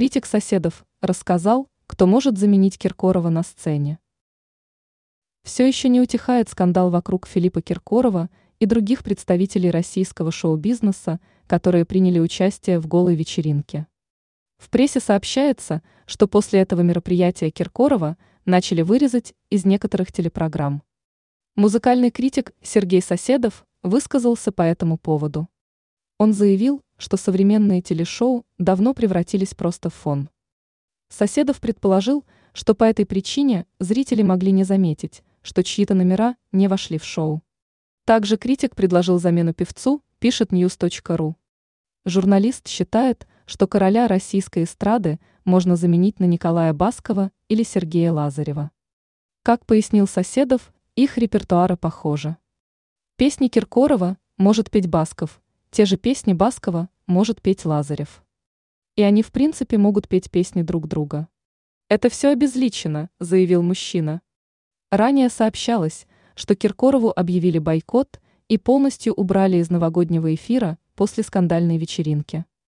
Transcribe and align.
Критик 0.00 0.24
соседов 0.24 0.86
рассказал, 1.02 1.68
кто 1.86 2.06
может 2.06 2.38
заменить 2.38 2.78
Киркорова 2.78 3.28
на 3.28 3.42
сцене. 3.42 3.98
Все 5.42 5.68
еще 5.68 5.90
не 5.90 6.00
утихает 6.00 6.48
скандал 6.48 6.88
вокруг 6.88 7.26
Филиппа 7.26 7.60
Киркорова 7.60 8.30
и 8.60 8.64
других 8.64 9.04
представителей 9.04 9.70
российского 9.70 10.32
шоу-бизнеса, 10.32 11.20
которые 11.46 11.84
приняли 11.84 12.18
участие 12.18 12.78
в 12.78 12.86
голой 12.86 13.14
вечеринке. 13.14 13.88
В 14.56 14.70
прессе 14.70 15.00
сообщается, 15.00 15.82
что 16.06 16.26
после 16.26 16.60
этого 16.60 16.80
мероприятия 16.80 17.50
Киркорова 17.50 18.16
начали 18.46 18.80
вырезать 18.80 19.34
из 19.50 19.66
некоторых 19.66 20.12
телепрограмм. 20.12 20.82
Музыкальный 21.56 22.10
критик 22.10 22.54
Сергей 22.62 23.02
Соседов 23.02 23.66
высказался 23.82 24.50
по 24.50 24.62
этому 24.62 24.96
поводу. 24.96 25.46
Он 26.20 26.34
заявил, 26.34 26.82
что 26.98 27.16
современные 27.16 27.80
телешоу 27.80 28.44
давно 28.58 28.92
превратились 28.92 29.54
просто 29.54 29.88
в 29.88 29.94
фон. 29.94 30.28
Соседов 31.08 31.62
предположил, 31.62 32.26
что 32.52 32.74
по 32.74 32.84
этой 32.84 33.06
причине 33.06 33.64
зрители 33.78 34.20
могли 34.20 34.52
не 34.52 34.64
заметить, 34.64 35.22
что 35.40 35.64
чьи-то 35.64 35.94
номера 35.94 36.36
не 36.52 36.68
вошли 36.68 36.98
в 36.98 37.06
шоу. 37.06 37.42
Также 38.04 38.36
критик 38.36 38.76
предложил 38.76 39.18
замену 39.18 39.54
певцу, 39.54 40.02
пишет 40.18 40.52
news.ru. 40.52 41.36
Журналист 42.04 42.68
считает, 42.68 43.26
что 43.46 43.66
короля 43.66 44.06
российской 44.06 44.64
эстрады 44.64 45.20
можно 45.46 45.74
заменить 45.74 46.20
на 46.20 46.24
Николая 46.24 46.74
Баскова 46.74 47.32
или 47.48 47.62
Сергея 47.62 48.12
Лазарева. 48.12 48.72
Как 49.42 49.64
пояснил 49.64 50.06
Соседов, 50.06 50.74
их 50.96 51.16
репертуары 51.16 51.78
похожи. 51.78 52.36
Песни 53.16 53.48
Киркорова 53.48 54.18
может 54.36 54.70
петь 54.70 54.86
Басков, 54.86 55.40
те 55.70 55.84
же 55.84 55.96
песни 55.96 56.32
Баскова 56.32 56.88
может 57.06 57.40
петь 57.40 57.64
Лазарев. 57.64 58.24
И 58.96 59.02
они 59.02 59.22
в 59.22 59.30
принципе 59.30 59.78
могут 59.78 60.08
петь 60.08 60.30
песни 60.30 60.62
друг 60.62 60.88
друга. 60.88 61.28
Это 61.88 62.08
все 62.08 62.30
обезличено, 62.30 63.08
заявил 63.20 63.62
мужчина. 63.62 64.20
Ранее 64.90 65.28
сообщалось, 65.28 66.08
что 66.34 66.56
Киркорову 66.56 67.12
объявили 67.14 67.58
бойкот 67.58 68.20
и 68.48 68.58
полностью 68.58 69.14
убрали 69.14 69.58
из 69.58 69.70
новогоднего 69.70 70.34
эфира 70.34 70.76
после 70.96 71.22
скандальной 71.22 71.78
вечеринки. 71.78 72.44